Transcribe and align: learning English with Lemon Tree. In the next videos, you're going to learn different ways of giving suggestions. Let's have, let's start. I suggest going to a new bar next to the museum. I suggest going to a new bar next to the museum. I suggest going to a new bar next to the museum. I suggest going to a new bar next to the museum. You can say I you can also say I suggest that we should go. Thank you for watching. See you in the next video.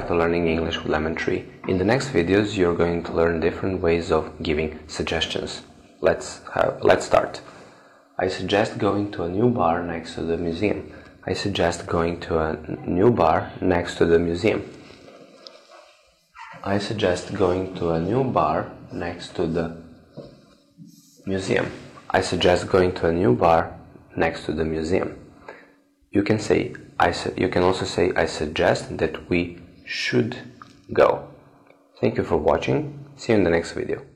learning 0.00 0.48
English 0.48 0.78
with 0.78 0.86
Lemon 0.86 1.14
Tree. 1.14 1.44
In 1.68 1.78
the 1.78 1.84
next 1.84 2.08
videos, 2.08 2.56
you're 2.56 2.74
going 2.74 3.02
to 3.04 3.12
learn 3.12 3.40
different 3.40 3.80
ways 3.80 4.10
of 4.10 4.42
giving 4.42 4.78
suggestions. 4.86 5.62
Let's 6.00 6.40
have, 6.54 6.82
let's 6.82 7.06
start. 7.06 7.40
I 8.18 8.28
suggest 8.28 8.78
going 8.78 9.10
to 9.12 9.24
a 9.24 9.28
new 9.28 9.50
bar 9.50 9.82
next 9.82 10.14
to 10.14 10.22
the 10.22 10.36
museum. 10.36 10.92
I 11.26 11.34
suggest 11.34 11.86
going 11.86 12.20
to 12.20 12.38
a 12.38 12.56
new 12.86 13.10
bar 13.10 13.52
next 13.60 13.96
to 13.98 14.06
the 14.06 14.18
museum. 14.18 14.68
I 16.64 16.78
suggest 16.78 17.34
going 17.34 17.74
to 17.76 17.90
a 17.90 18.00
new 18.00 18.24
bar 18.24 18.72
next 18.92 19.34
to 19.36 19.46
the 19.46 19.76
museum. 21.26 21.70
I 22.10 22.20
suggest 22.20 22.68
going 22.68 22.92
to 22.94 23.08
a 23.08 23.12
new 23.12 23.34
bar 23.34 23.78
next 24.16 24.44
to 24.46 24.52
the 24.52 24.64
museum. 24.64 25.18
You 26.10 26.22
can 26.22 26.38
say 26.38 26.74
I 26.98 27.14
you 27.36 27.48
can 27.48 27.62
also 27.62 27.84
say 27.84 28.12
I 28.14 28.26
suggest 28.26 28.98
that 28.98 29.28
we 29.28 29.58
should 29.92 30.38
go. 30.92 31.28
Thank 32.00 32.16
you 32.16 32.24
for 32.24 32.38
watching. 32.38 33.04
See 33.16 33.32
you 33.32 33.38
in 33.38 33.44
the 33.44 33.50
next 33.50 33.72
video. 33.72 34.11